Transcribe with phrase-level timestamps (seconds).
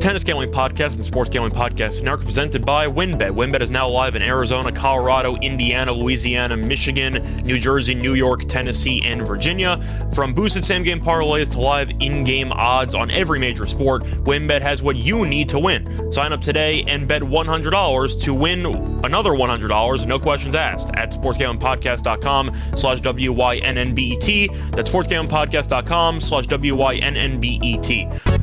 [0.00, 3.32] Tennis Gambling Podcast and Sports Gambling Podcast now presented by WynnBET.
[3.32, 9.02] WynnBET is now live in Arizona, Colorado, Indiana, Louisiana, Michigan, New Jersey, New York, Tennessee,
[9.04, 9.78] and Virginia.
[10.14, 14.62] From boosted same game parlays to live in game odds on every major sport, WynnBET
[14.62, 16.10] has what you need to win.
[16.10, 18.64] Sign up today and bet $100 to win
[19.04, 24.48] another $100, no questions asked, at sportsgamblingpodcast.com slash W-Y-N-N-B-E-T.
[24.70, 28.39] That's sportsgamblingpodcast.com slash W-Y-N-N-B-E-T.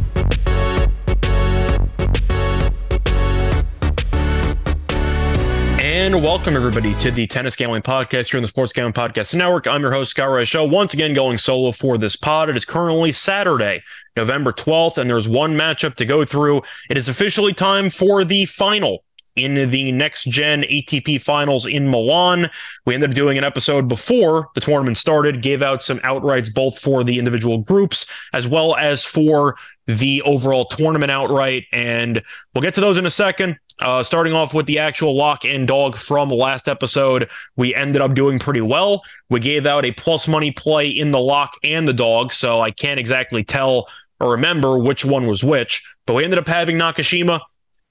[6.07, 9.67] And welcome everybody to the Tennis Gambling Podcast here on the Sports Gambling Podcast Network.
[9.67, 10.63] I'm your host, Scott Show.
[10.63, 12.49] Once again, going solo for this pod.
[12.49, 13.83] It is currently Saturday,
[14.15, 16.61] November 12th, and there's one matchup to go through.
[16.89, 19.03] It is officially time for the final
[19.35, 22.49] in the next gen ATP finals in Milan.
[22.85, 26.79] We ended up doing an episode before the tournament started, gave out some outrights both
[26.79, 31.65] for the individual groups as well as for the overall tournament outright.
[31.73, 32.23] And
[32.55, 33.59] we'll get to those in a second.
[33.79, 38.15] Uh, starting off with the actual lock and dog from last episode, we ended up
[38.15, 39.03] doing pretty well.
[39.29, 42.71] We gave out a plus money play in the lock and the dog, so I
[42.71, 43.87] can't exactly tell
[44.19, 47.39] or remember which one was which, but we ended up having Nakashima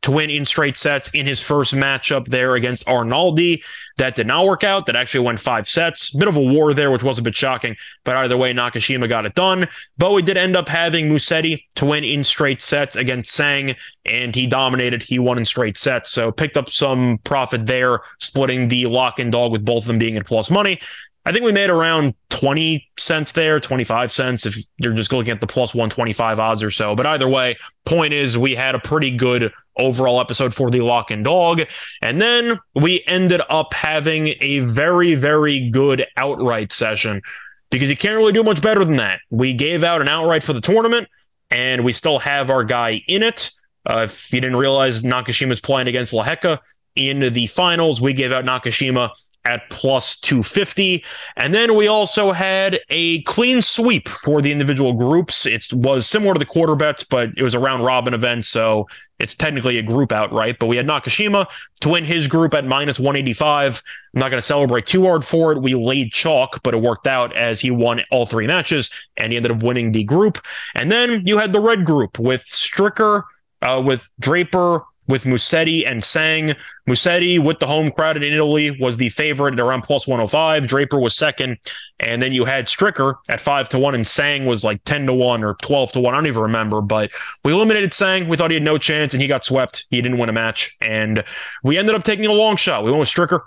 [0.02, 3.62] to win in straight sets in his first matchup there against Arnaldi.
[3.98, 4.86] That did not work out.
[4.86, 6.11] That actually went five sets.
[6.11, 7.77] Bit of a war there, which was a bit shocking.
[8.05, 9.67] But either way, Nakashima got it done.
[9.98, 13.74] Bowie did end up having Musetti to win in straight sets against Tseng,
[14.05, 15.02] and he dominated.
[15.02, 16.12] He won in straight sets.
[16.12, 19.98] So picked up some profit there, splitting the lock and dog with both of them
[19.98, 20.78] being at plus money.
[21.27, 25.41] I think we made around 20 cents there, 25 cents if you're just looking at
[25.41, 26.94] the plus 125 odds or so.
[26.94, 31.10] But either way, point is we had a pretty good overall episode for the lock
[31.10, 31.62] and dog.
[32.00, 37.22] And then we ended up having a very, very good outright session
[37.70, 39.18] because you can't really do much better than that.
[39.30, 41.08] We gave out an outright for the tournament
[41.50, 43.50] and we still have our guy in it.
[43.84, 46.61] Uh, if you didn't realize Nakashima's playing against Lehecka
[46.94, 49.11] in the finals, we gave out Nakashima
[49.47, 51.05] at plus 250.
[51.36, 55.46] And then we also had a clean sweep for the individual groups.
[55.46, 58.45] It was similar to the quarter bets, but it was a round robin event.
[58.45, 58.89] So
[59.20, 60.58] it's technically a group outright.
[60.58, 61.46] But we had Nakashima
[61.80, 63.83] to win his group at minus 185.
[64.14, 65.63] I'm not going to celebrate too hard for it.
[65.63, 69.36] We laid chalk, but it worked out as he won all three matches and he
[69.36, 70.45] ended up winning the group.
[70.74, 73.23] And then you had the red group with Stricker,
[73.63, 76.55] uh, with Draper, with Musetti and Tseng.
[76.89, 80.67] Musetti, with the home crowd in Italy, was the favorite at around plus 105.
[80.67, 81.58] Draper was second.
[82.00, 85.14] And then you had Stricker at 5 to 1, and Tseng was like 10 to
[85.14, 86.14] 1 or 12 to 1.
[86.14, 86.80] I don't even remember.
[86.80, 87.11] But
[87.45, 88.28] we eliminated Tseng.
[88.28, 89.86] We thought he had no chance, and he got swept.
[89.90, 90.77] He didn't win a match.
[90.80, 91.24] And
[91.62, 92.84] we ended up taking a long shot.
[92.84, 93.40] We went with Stricker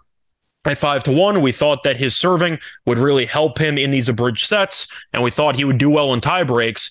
[0.66, 1.42] at five to one.
[1.42, 5.32] We thought that his serving would really help him in these abridged sets, and we
[5.32, 6.90] thought he would do well in tie breaks.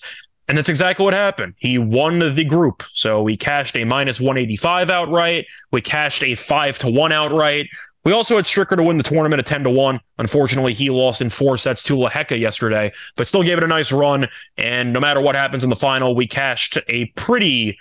[0.49, 1.53] And that's exactly what happened.
[1.57, 2.83] He won the group.
[2.91, 5.45] So we cashed a minus 185 outright.
[5.71, 7.67] We cashed a five to one outright.
[8.03, 9.99] We also had Stricker to win the tournament at 10 to 1.
[10.17, 13.91] Unfortunately, he lost in four sets to Lehecka yesterday, but still gave it a nice
[13.91, 14.27] run.
[14.57, 17.77] And no matter what happens in the final, we cashed a pretty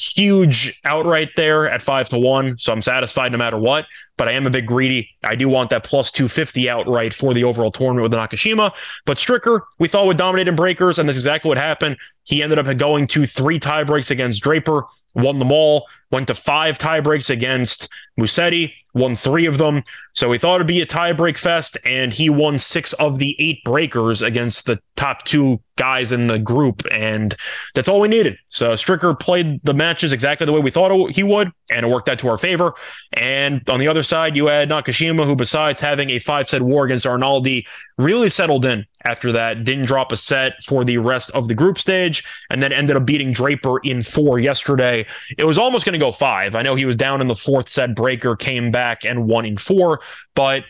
[0.00, 2.58] huge outright there at five to one.
[2.58, 3.86] So I'm satisfied no matter what.
[4.16, 5.08] But I am a bit greedy.
[5.24, 8.74] I do want that plus 250 outright for the overall tournament with Nakashima.
[9.06, 11.96] But Stricker, we thought would dominate in breakers, and this is exactly what happened.
[12.24, 14.84] He ended up going to three tie breaks against Draper,
[15.14, 17.88] won them all, went to five tie breaks against
[18.18, 19.82] Musetti, won three of them.
[20.14, 23.36] So we thought it'd be a tie break fest, and he won six of the
[23.38, 27.34] eight breakers against the top two guys in the group, and
[27.74, 28.36] that's all we needed.
[28.46, 32.08] So Stricker played the matches exactly the way we thought he would, and it worked
[32.08, 32.74] out to our favor.
[33.14, 36.84] And on the other side, you had Nakashima, who besides having a five set war
[36.84, 37.66] against Arnaldi,
[37.96, 41.78] really settled in after that, didn't drop a set for the rest of the group
[41.78, 45.06] stage, and then ended up beating Draper in four yesterday.
[45.38, 46.54] It was almost going to go five.
[46.54, 49.56] I know he was down in the fourth set breaker, came back and won in
[49.56, 50.00] four,
[50.34, 50.64] but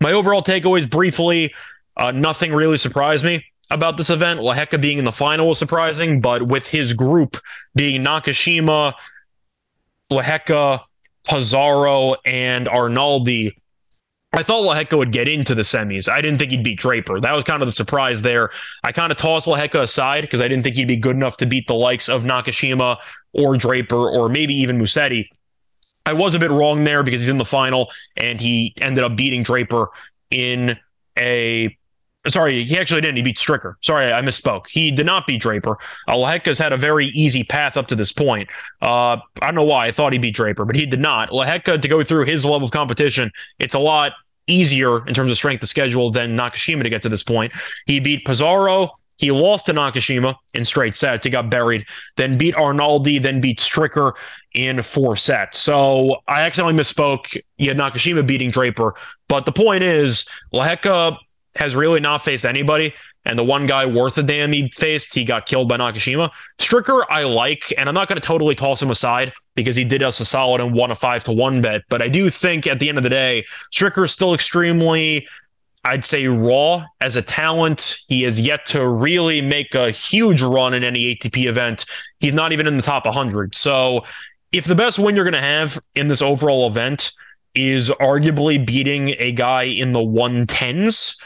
[0.00, 1.54] my overall takeaways briefly,
[1.96, 4.40] uh, nothing really surprised me about this event.
[4.40, 7.36] Lehecka being in the final was surprising, but with his group
[7.74, 8.94] being Nakashima,
[10.10, 10.80] Lehecka,
[11.26, 13.54] Passaro, and Arnaldi,
[14.34, 16.08] I thought Lehecka would get into the semis.
[16.08, 17.20] I didn't think he'd beat Draper.
[17.20, 18.50] That was kind of the surprise there.
[18.82, 21.46] I kind of tossed Lehecka aside because I didn't think he'd be good enough to
[21.46, 22.98] beat the likes of Nakashima
[23.32, 25.28] or Draper or maybe even Musetti.
[26.04, 29.16] I was a bit wrong there because he's in the final and he ended up
[29.16, 29.88] beating Draper
[30.30, 30.76] in
[31.16, 31.76] a
[32.26, 33.18] Sorry, he actually didn't.
[33.18, 33.74] He beat Stricker.
[33.82, 34.66] Sorry, I misspoke.
[34.66, 35.76] He did not beat Draper.
[36.08, 38.48] Uh, Lehecka's had a very easy path up to this point.
[38.80, 41.30] Uh, I don't know why I thought he beat Draper, but he did not.
[41.30, 44.12] Lehecka, to go through his level of competition, it's a lot
[44.46, 47.52] easier in terms of strength of schedule than Nakashima to get to this point.
[47.86, 51.24] He beat Passaro, He lost to Nakashima in straight sets.
[51.24, 51.86] He got buried,
[52.16, 54.12] then beat Arnaldi, then beat Stricker
[54.54, 55.58] in four sets.
[55.58, 57.36] So I accidentally misspoke.
[57.56, 58.94] You had Nakashima beating Draper.
[59.28, 61.16] But the point is, Lehecka
[61.56, 62.92] has really not faced anybody.
[63.24, 66.30] And the one guy worth a damn he faced, he got killed by Nakashima.
[66.58, 70.02] Stricker, I like, and I'm not going to totally toss him aside because he did
[70.02, 71.82] us a solid and won a five to one bet.
[71.88, 75.26] But I do think at the end of the day, Stricker is still extremely
[75.84, 78.00] I'd say raw as a talent.
[78.08, 81.84] He has yet to really make a huge run in any ATP event.
[82.18, 83.54] He's not even in the top 100.
[83.54, 84.04] So,
[84.50, 87.12] if the best win you're going to have in this overall event
[87.54, 91.20] is arguably beating a guy in the 110s,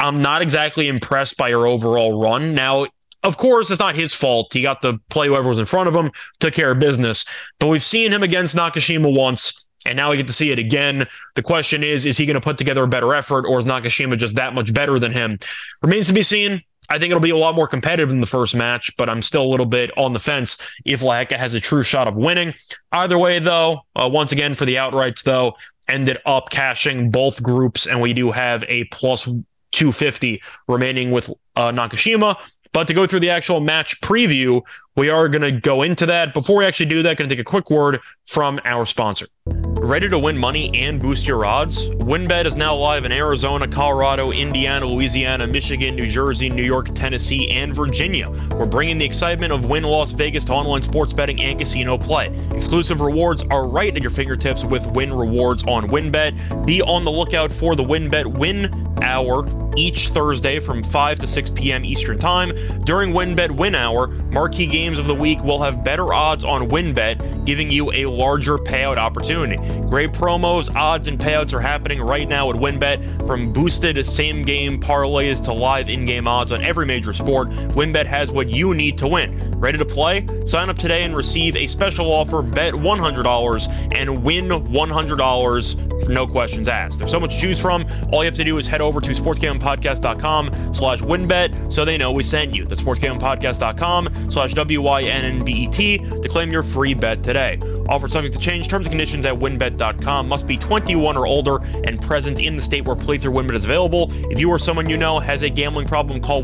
[0.00, 2.54] I'm not exactly impressed by your overall run.
[2.54, 2.86] Now,
[3.22, 4.52] of course, it's not his fault.
[4.52, 6.10] He got to play whoever was in front of him,
[6.40, 7.24] took care of business.
[7.58, 11.06] But we've seen him against Nakashima once and now we get to see it again.
[11.34, 14.16] The question is, is he going to put together a better effort or is Nakashima
[14.16, 15.38] just that much better than him?
[15.82, 16.62] Remains to be seen.
[16.90, 19.42] I think it'll be a lot more competitive in the first match, but I'm still
[19.42, 22.54] a little bit on the fence if Lehecka has a true shot of winning.
[22.92, 25.54] Either way, though, uh, once again for the outrights, though,
[25.88, 29.26] ended up cashing both groups, and we do have a plus
[29.74, 32.36] 250 remaining with uh, Nakashima.
[32.74, 34.60] But to go through the actual match preview,
[34.96, 36.34] we are going to go into that.
[36.34, 39.26] Before we actually do that, going to take a quick word from our sponsor.
[39.46, 41.88] Ready to win money and boost your odds?
[41.90, 47.48] WynnBET is now live in Arizona, Colorado, Indiana, Louisiana, Michigan, New Jersey, New York, Tennessee,
[47.50, 48.28] and Virginia.
[48.52, 52.34] We're bringing the excitement of Wynn Las Vegas to online sports betting and casino play.
[52.52, 56.66] Exclusive rewards are right at your fingertips with Wynn Rewards on WynnBET.
[56.66, 61.50] Be on the lookout for the WynnBET Win Hour each Thursday from 5 to 6
[61.50, 61.84] p.m.
[61.84, 62.52] Eastern Time.
[62.84, 67.44] During WynnBET Win Hour, marquee games of the week will have better odds on WynnBET,
[67.44, 69.56] giving you a larger payout opportunity.
[69.88, 73.26] Great promos, odds, and payouts are happening right now at WynnBET.
[73.26, 78.06] From boosted same game parlays to live in game odds on every major sport, WynnBET
[78.06, 79.43] has what you need to win.
[79.64, 80.26] Ready to play?
[80.44, 86.68] Sign up today and receive a special offer bet $100 and win $100 no questions
[86.68, 86.98] asked.
[86.98, 87.86] There's so much to choose from.
[88.12, 92.12] All you have to do is head over to sportsgamblingpodcast.com slash wynnbet so they know
[92.12, 92.66] we sent you.
[92.66, 97.58] That's sportsgamblingpodcast.com slash W-Y-N-N-B-E-T to claim your free bet today.
[97.88, 98.68] Offer subject to change.
[98.68, 100.28] Terms and conditions at wynnbet.com.
[100.28, 104.10] Must be 21 or older and present in the state where playthrough WynnBET is available.
[104.30, 106.42] If you or someone you know has a gambling problem, call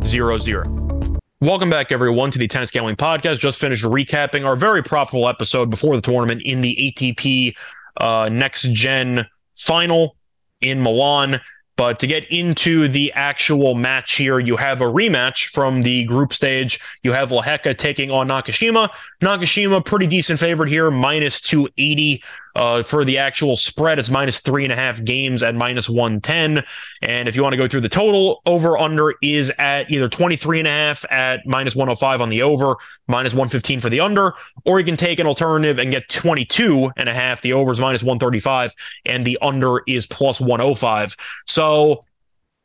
[0.00, 1.18] 1-800-522-4700.
[1.40, 3.38] Welcome back, everyone, to the Tennis Gambling Podcast.
[3.38, 7.54] Just finished recapping our very profitable episode before the tournament in the ATP
[7.96, 9.26] uh, Next Gen
[9.56, 10.16] Final
[10.60, 11.40] in Milan.
[11.76, 16.34] But to get into the actual match here, you have a rematch from the group
[16.34, 16.78] stage.
[17.02, 18.90] You have Lehecka taking on Nakashima.
[19.22, 22.22] Nakashima, pretty decent favorite here, minus 280
[22.56, 26.64] uh, for the actual spread, it's minus three and a half games at minus 110.
[27.02, 30.60] And if you want to go through the total, over under is at either 23
[30.60, 32.76] and a half at minus 105 on the over,
[33.08, 37.08] minus 115 for the under, or you can take an alternative and get 22 and
[37.08, 37.40] a half.
[37.42, 38.74] The over is minus 135
[39.04, 41.16] and the under is plus 105.
[41.46, 42.04] So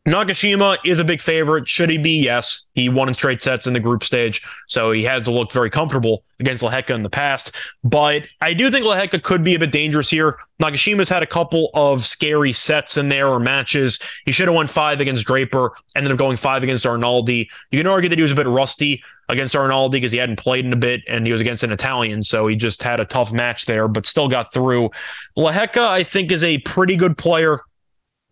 [0.07, 1.67] Nakashima is a big favorite.
[1.67, 2.21] Should he be?
[2.21, 2.67] Yes.
[2.75, 5.71] He won in straight sets in the group stage, so he has to look very
[5.71, 7.55] comfortable against Lehecka in the past.
[7.83, 10.37] But I do think Lehecka could be a bit dangerous here.
[10.61, 13.99] Nakashima's had a couple of scary sets in there or matches.
[14.25, 17.47] He should have won five against Draper, ended up going five against Arnaldi.
[17.71, 20.65] You can argue that he was a bit rusty against Arnaldi because he hadn't played
[20.65, 23.33] in a bit and he was against an Italian, so he just had a tough
[23.33, 24.91] match there, but still got through.
[25.35, 27.61] Lehecka, I think, is a pretty good player.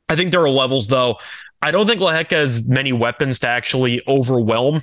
[0.07, 1.17] I think there are levels, though.
[1.63, 4.81] I don't think Lehecka has many weapons to actually overwhelm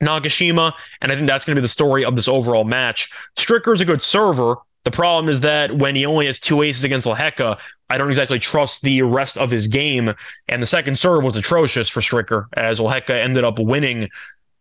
[0.00, 0.72] Nakashima,
[1.02, 3.10] and I think that's going to be the story of this overall match.
[3.34, 4.54] Stricker is a good server.
[4.84, 7.58] The problem is that when he only has two aces against Lehecka,
[7.90, 10.14] I don't exactly trust the rest of his game.
[10.48, 14.08] And the second serve was atrocious for Stricker, as Lehecka ended up winning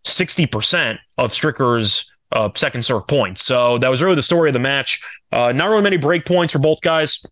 [0.03, 3.43] 60% of Stricker's uh, second serve points.
[3.43, 4.99] So that was really the story of the match.
[5.31, 7.23] Uh, not really many break points for both guys.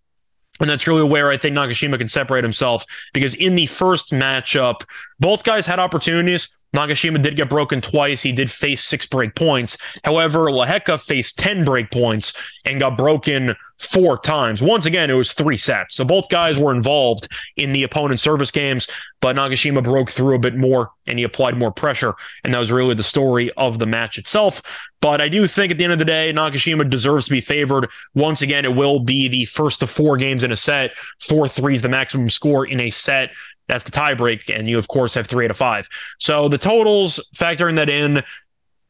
[0.64, 4.86] And that's really where I think Nakashima can separate himself because in the first matchup,
[5.20, 6.58] both guys had opportunities.
[6.74, 8.22] Nakashima did get broken twice.
[8.22, 9.78] He did face six break points.
[10.04, 12.34] However, Lehecka faced 10 break points
[12.66, 14.62] and got broken four times.
[14.62, 15.96] Once again, it was three sets.
[15.96, 17.28] So both guys were involved
[17.58, 18.88] in the opponent service games,
[19.22, 22.14] but Nakashima broke through a bit more and he applied more pressure.
[22.44, 24.62] And that was really the story of the match itself.
[25.02, 27.90] But I do think at the end of the day, Nakashima deserves to be favored.
[28.16, 30.92] Once again, it will be the first of four games in a set.
[31.20, 33.32] Four threes, the maximum score in a set.
[33.68, 34.54] That's the tiebreak.
[34.54, 35.88] And you, of course, have three out of five.
[36.20, 38.24] So the totals, factoring that in,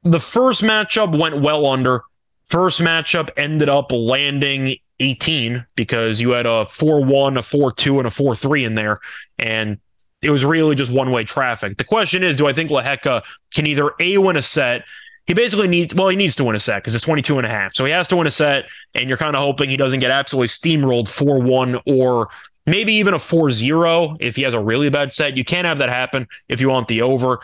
[0.04, 2.02] the first matchup went well under.
[2.46, 8.00] First matchup ended up landing 18 because you had a 4 1, a 4 2,
[8.00, 9.00] and a 4 3 in there.
[9.40, 9.80] And
[10.22, 11.78] it was really just one way traffic.
[11.78, 14.86] The question is, do I think Lehecka can either A, win a set?
[15.26, 17.50] He basically needs, well, he needs to win a set because it's 22 and a
[17.50, 17.74] half.
[17.74, 20.12] So he has to win a set, and you're kind of hoping he doesn't get
[20.12, 22.30] absolutely steamrolled 4 1 or
[22.66, 25.38] maybe even a 4 0 if he has a really bad set.
[25.38, 27.40] You can't have that happen if you want the over.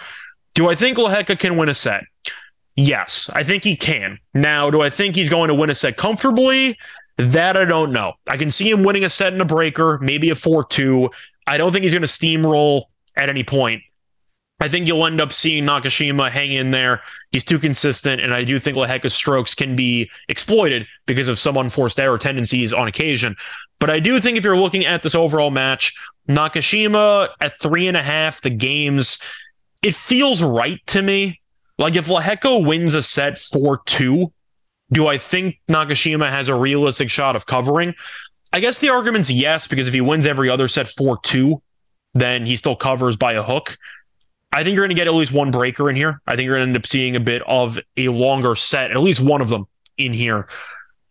[0.55, 2.03] Do I think Lehecka can win a set?
[2.75, 4.19] Yes, I think he can.
[4.33, 6.77] Now, do I think he's going to win a set comfortably?
[7.17, 8.13] That I don't know.
[8.27, 11.09] I can see him winning a set in a breaker, maybe a 4 2.
[11.45, 12.83] I don't think he's going to steamroll
[13.17, 13.81] at any point.
[14.59, 17.01] I think you'll end up seeing Nakashima hang in there.
[17.31, 21.55] He's too consistent, and I do think Lehecka's strokes can be exploited because of some
[21.55, 23.35] unforced error tendencies on occasion.
[23.79, 25.95] But I do think if you're looking at this overall match,
[26.27, 29.19] Nakashima at three and a half, the games,
[29.81, 31.39] it feels right to me.
[31.77, 34.31] Like if Lehecka wins a set 4 2,
[34.91, 37.95] do I think Nakashima has a realistic shot of covering?
[38.51, 41.61] I guess the argument's yes, because if he wins every other set 4 2,
[42.15, 43.77] then he still covers by a hook.
[44.51, 46.21] I think you're going to get at least one breaker in here.
[46.25, 48.97] I think you're going to end up seeing a bit of a longer set, at
[48.97, 50.47] least one of them in here.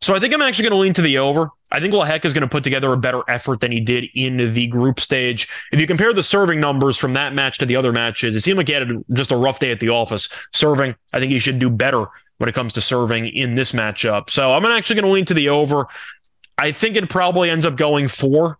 [0.00, 1.50] So I think I'm actually going to lean to the over.
[1.70, 4.54] I think Lehecka is going to put together a better effort than he did in
[4.54, 5.48] the group stage.
[5.72, 8.58] If you compare the serving numbers from that match to the other matches, it seemed
[8.58, 10.94] like he had just a rough day at the office serving.
[11.12, 12.06] I think he should do better
[12.38, 14.30] when it comes to serving in this matchup.
[14.30, 15.86] So I'm actually going to lean to the over.
[16.56, 18.58] I think it probably ends up going four,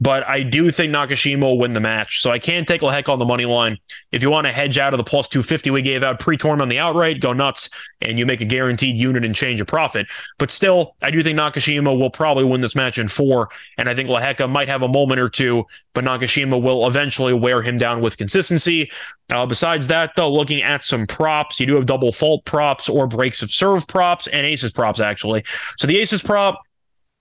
[0.00, 2.20] but I do think Nakashima will win the match.
[2.20, 3.78] So I can take Lehecka on the money line.
[4.12, 6.62] If you want to hedge out of the plus 250 we gave out pre tournament
[6.62, 7.70] on the outright, go nuts
[8.02, 10.06] and you make a guaranteed unit and change a profit.
[10.38, 13.48] But still, I do think Nakashima will probably win this match in four.
[13.78, 17.62] And I think Lehecka might have a moment or two, but Nakashima will eventually wear
[17.62, 18.90] him down with consistency.
[19.32, 23.06] Uh, besides that, though, looking at some props, you do have double fault props or
[23.06, 25.42] breaks of serve props and aces props, actually.
[25.78, 26.65] So the aces prop,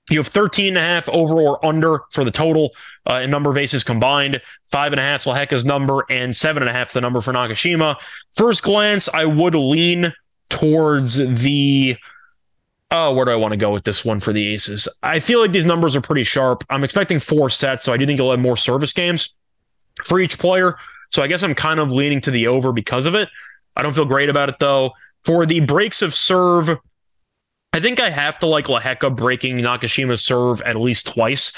[0.10, 2.72] you have 13 and a half over or under for the total
[3.10, 4.42] uh, in number of aces combined.
[4.70, 7.22] Five and a half is Lehecka's number, and seven and a half is the number
[7.22, 7.98] for Nakashima.
[8.36, 10.14] First glance, I would lean
[10.50, 11.96] towards the.
[12.92, 14.88] Oh, where do I want to go with this one for the aces?
[15.02, 16.64] I feel like these numbers are pretty sharp.
[16.70, 19.34] I'm expecting four sets, so I do think you'll have more service games
[20.04, 20.78] for each player.
[21.12, 23.28] So I guess I'm kind of leaning to the over because of it.
[23.76, 24.94] I don't feel great about it though.
[25.24, 26.78] For the breaks of serve,
[27.76, 31.52] I think I have to like Lehecka breaking Nakashima's serve at least twice.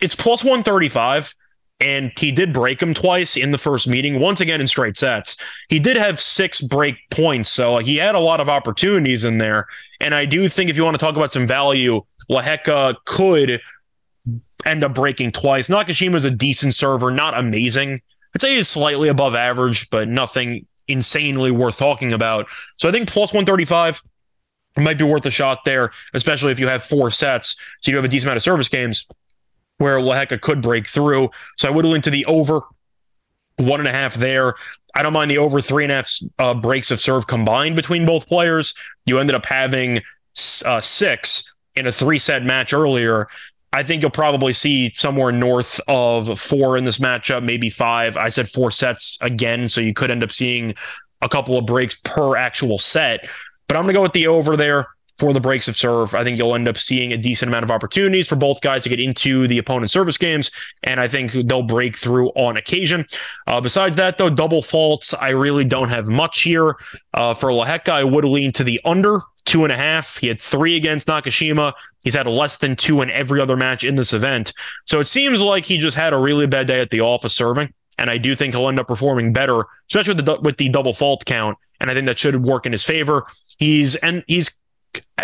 [0.00, 1.32] It's plus 135,
[1.78, 5.36] and he did break him twice in the first meeting, once again in straight sets.
[5.68, 9.68] He did have six break points, so he had a lot of opportunities in there.
[10.00, 13.60] And I do think if you want to talk about some value, Lehecka could
[14.66, 15.68] end up breaking twice.
[15.68, 18.02] Nakashima's a decent server, not amazing.
[18.34, 22.48] I'd say he's slightly above average, but nothing insanely worth talking about.
[22.76, 24.02] So I think plus 135
[24.80, 27.56] it might be worth a shot there, especially if you have four sets.
[27.82, 29.06] So you have a decent amount of service games
[29.76, 31.30] where Lehecka could break through.
[31.58, 32.62] So I would lean to the over
[33.56, 34.54] one and a half there.
[34.94, 38.06] I don't mind the over three and a half uh, breaks of serve combined between
[38.06, 38.74] both players.
[39.04, 40.00] You ended up having
[40.64, 43.28] uh, six in a three set match earlier.
[43.72, 48.16] I think you'll probably see somewhere north of four in this matchup, maybe five.
[48.16, 50.74] I said four sets again, so you could end up seeing
[51.22, 53.28] a couple of breaks per actual set.
[53.70, 54.88] But I'm going to go with the over there
[55.20, 56.12] for the breaks of serve.
[56.12, 58.88] I think you'll end up seeing a decent amount of opportunities for both guys to
[58.88, 60.50] get into the opponent's service games,
[60.82, 63.06] and I think they'll break through on occasion.
[63.46, 66.74] Uh, besides that, though, double faults, I really don't have much here.
[67.14, 70.16] Uh, for Lehecka, I would lean to the under two and a half.
[70.16, 71.72] He had three against Nakashima.
[72.02, 74.52] He's had less than two in every other match in this event.
[74.86, 77.72] So it seems like he just had a really bad day at the office serving.
[77.98, 80.92] And I do think he'll end up performing better, especially with the, with the double
[80.92, 81.56] fault count.
[81.80, 83.26] And I think that should work in his favor.
[83.60, 84.50] He's and he's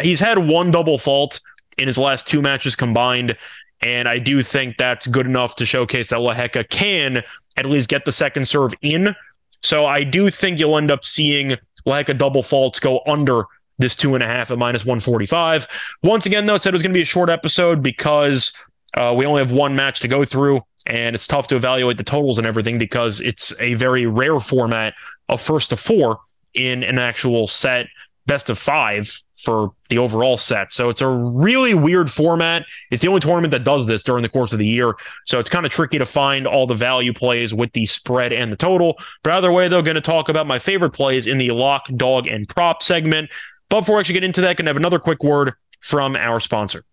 [0.00, 1.40] he's had one double fault
[1.76, 3.36] in his last two matches combined.
[3.82, 7.22] And I do think that's good enough to showcase that Lehecka can
[7.56, 9.14] at least get the second serve in.
[9.62, 13.44] So I do think you'll end up seeing Lehecka double faults go under
[13.78, 15.68] this two and a half at minus 145.
[16.02, 18.52] Once again, though, said it was going to be a short episode because
[18.96, 22.04] uh, we only have one match to go through, and it's tough to evaluate the
[22.04, 24.94] totals and everything because it's a very rare format
[25.28, 26.20] of first to four
[26.54, 27.86] in an actual set
[28.26, 30.72] best of five for the overall set.
[30.72, 32.66] So it's a really weird format.
[32.90, 34.94] It's the only tournament that does this during the course of the year.
[35.26, 38.50] So it's kind of tricky to find all the value plays with the spread and
[38.50, 38.98] the total.
[39.22, 42.26] But either way, though, going to talk about my favorite plays in the lock, dog,
[42.26, 43.30] and prop segment.
[43.68, 46.40] But before I actually get into that, going to have another quick word from our
[46.40, 46.84] sponsor.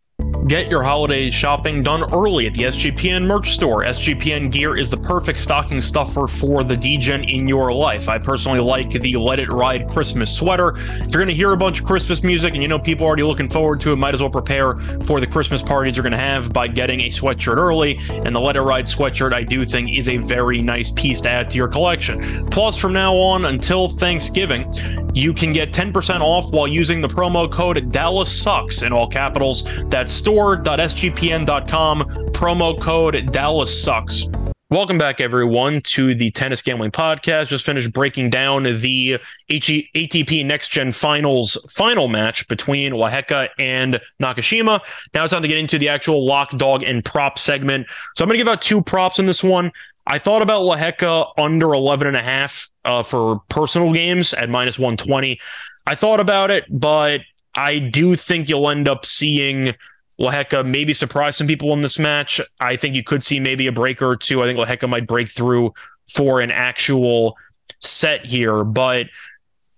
[0.48, 3.86] Get your holiday shopping done early at the SGPN merch store.
[3.86, 8.10] SGPN gear is the perfect stocking stuffer for the DGen in your life.
[8.10, 10.74] I personally like the Let It Ride Christmas sweater.
[10.76, 13.08] If you're going to hear a bunch of Christmas music and you know people are
[13.08, 16.12] already looking forward to it, might as well prepare for the Christmas parties you're going
[16.12, 17.98] to have by getting a sweatshirt early.
[18.10, 21.30] And the Let It Ride sweatshirt, I do think, is a very nice piece to
[21.30, 22.46] add to your collection.
[22.48, 24.70] Plus, from now on until Thanksgiving,
[25.16, 29.64] you can get 10% off while using the promo code Dallas Sucks in all capitals.
[29.86, 32.00] That's store.sgpn.com,
[32.32, 34.28] promo code Dallas Sucks.
[34.72, 37.50] Welcome back, everyone, to the Tennis Gambling Podcast.
[37.50, 39.20] Just finished breaking down the
[39.52, 44.80] ATP Next Gen Finals final match between Lehecka and Nakashima.
[45.14, 47.86] Now it's time to get into the actual lock, dog, and prop segment.
[48.18, 49.72] So I'm going to give out two props in this one.
[50.08, 54.80] I thought about Lehecka under 11 and a half uh, for personal games at minus
[54.80, 55.40] 120.
[55.86, 57.22] I thought about it, but
[57.54, 59.76] I do think you'll end up seeing
[60.20, 62.40] Lehecka maybe surprise some people in this match.
[62.60, 64.42] I think you could see maybe a breaker or two.
[64.42, 65.74] I think Lehecka might break through
[66.08, 67.38] for an actual
[67.80, 69.08] set here, but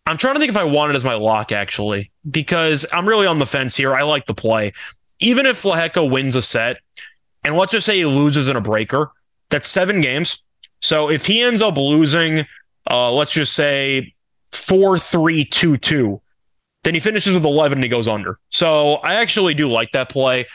[0.05, 3.25] I'm trying to think if I want it as my lock actually, because I'm really
[3.27, 3.93] on the fence here.
[3.93, 4.73] I like the play.
[5.19, 6.77] Even if Lehecka wins a set,
[7.43, 9.11] and let's just say he loses in a breaker,
[9.49, 10.43] that's seven games.
[10.81, 12.45] So if he ends up losing,
[12.89, 14.13] uh, let's just say
[14.51, 16.21] four, three, two, two,
[16.85, 18.37] then he finishes with 11 and he goes under.
[18.51, 20.45] So I actually do like that play.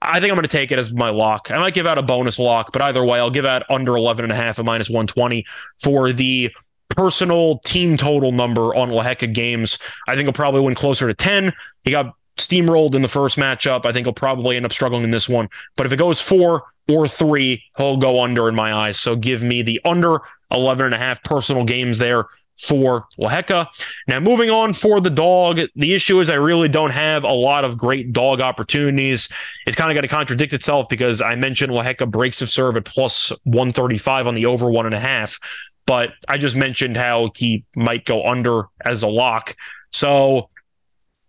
[0.00, 1.50] I think I'm going to take it as my lock.
[1.50, 4.24] I might give out a bonus lock, but either way, I'll give out under 11
[4.24, 5.44] and a half at minus 120
[5.82, 6.52] for the
[6.90, 9.80] personal team total number on Lehecka games.
[10.06, 11.52] I think he'll probably win closer to 10.
[11.82, 13.84] He got steamrolled in the first matchup.
[13.84, 15.48] I think he'll probably end up struggling in this one.
[15.76, 18.96] But if it goes four or three, he'll go under in my eyes.
[18.96, 20.20] So give me the under
[20.52, 22.26] 11 and a half personal games there
[22.56, 23.66] for Lehecka.
[24.06, 27.64] Now, moving on for the dog, the issue is I really don't have a lot
[27.64, 29.28] of great dog opportunities.
[29.66, 32.84] It's kind of going to contradict itself because I mentioned Lehecka breaks of serve at
[32.84, 35.40] plus 135 on the over one and a half,
[35.86, 39.56] but I just mentioned how he might go under as a lock.
[39.90, 40.50] So,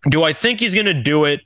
[0.10, 1.42] do I think he's going to do it?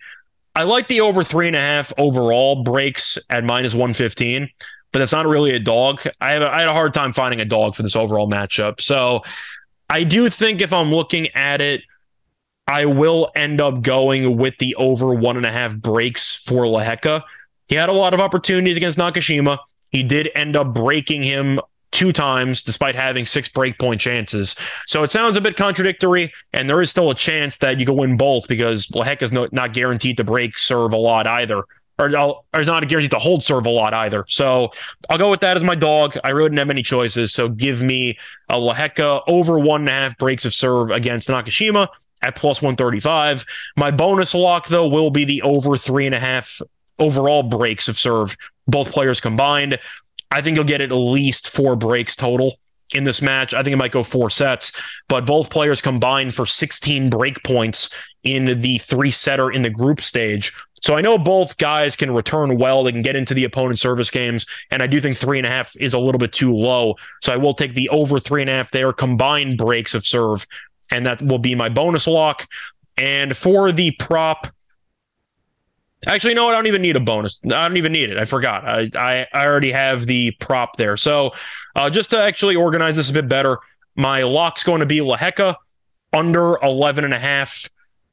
[0.56, 4.50] I like the over three and a half overall breaks at minus 115
[4.92, 6.02] but that's not really a dog.
[6.20, 8.82] I, have a, I had a hard time finding a dog for this overall matchup.
[8.82, 9.22] So
[9.90, 11.82] I do think if I'm looking at it,
[12.68, 17.24] I will end up going with the over one and a half breaks for Lehecka.
[17.68, 19.58] He had a lot of opportunities against Nakashima.
[19.90, 21.60] He did end up breaking him
[21.92, 24.56] two times despite having six breakpoint chances.
[24.86, 27.98] So it sounds a bit contradictory, and there is still a chance that you can
[27.98, 31.64] win both because Lehecka is no, not guaranteed to break serve a lot either
[32.00, 34.26] or, or it's not a guarantee to hold serve a lot either.
[34.28, 34.72] So
[35.10, 36.18] I'll go with that as my dog.
[36.24, 37.34] I really didn't have many choices.
[37.34, 41.90] So give me a Lehecka over one and a half breaks of serve against Nakashima
[42.22, 43.46] at plus 135.
[43.76, 46.62] My bonus lock, though, will be the over three and a half
[46.98, 48.36] overall breaks of serve,
[48.68, 49.78] both players combined.
[50.32, 52.60] I think you'll get at least four breaks total
[52.94, 53.54] in this match.
[53.54, 54.72] I think it might go four sets,
[55.08, 57.90] but both players combined for 16 break points
[58.24, 60.54] in the three setter in the group stage.
[60.82, 62.84] So I know both guys can return well.
[62.84, 64.46] They can get into the opponent service games.
[64.72, 66.96] And I do think three and a half is a little bit too low.
[67.22, 70.46] So I will take the over three and a half there, combined breaks of serve.
[70.92, 72.48] And that will be my bonus lock.
[72.98, 74.48] And for the prop,
[76.08, 77.42] Actually, no, I don't even need a bonus.
[77.44, 78.18] I don't even need it.
[78.18, 78.66] I forgot.
[78.66, 80.96] I I, I already have the prop there.
[80.96, 81.34] So
[81.76, 83.58] uh, just to actually organize this a bit better,
[83.96, 85.56] my lock's going to be Lehecka
[86.14, 87.70] under 11 and a half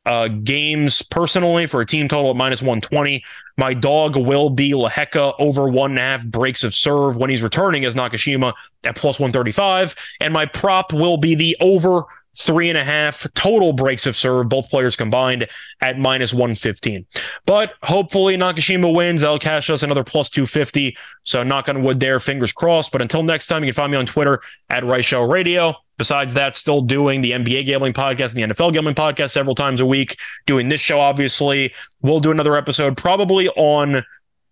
[0.06, 3.22] uh, games personally for a team total at minus 120.
[3.58, 7.42] My dog will be Lehecka over one and a half breaks of serve when he's
[7.42, 9.94] returning as Nakashima at plus 135.
[10.20, 12.04] And my prop will be the over
[12.38, 15.48] three and a half total breaks of serve, both players combined
[15.80, 17.04] at minus 115.
[17.46, 19.22] But hopefully Nakashima wins.
[19.22, 20.96] That'll cash us another plus 250.
[21.24, 22.92] So knock on wood there, fingers crossed.
[22.92, 24.40] But until next time, you can find me on Twitter
[24.70, 25.74] at Rice Show Radio.
[25.98, 29.80] Besides that, still doing the NBA gambling podcast and the NFL gambling podcast several times
[29.80, 30.16] a week.
[30.46, 31.72] Doing this show, obviously.
[32.02, 34.02] We'll do another episode probably on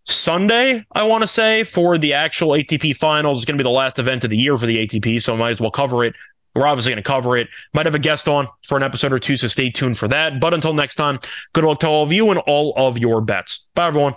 [0.04, 3.38] Sunday, I want to say, for the actual ATP finals.
[3.38, 5.36] It's going to be the last event of the year for the ATP, so I
[5.36, 6.14] might as well cover it
[6.54, 7.48] we're obviously going to cover it.
[7.72, 10.40] Might have a guest on for an episode or two, so stay tuned for that.
[10.40, 11.18] But until next time,
[11.52, 13.66] good luck to all of you and all of your bets.
[13.74, 14.14] Bye, everyone.